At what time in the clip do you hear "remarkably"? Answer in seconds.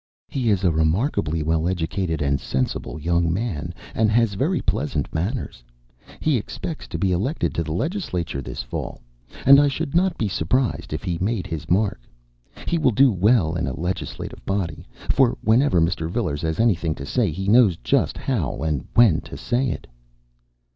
0.71-1.43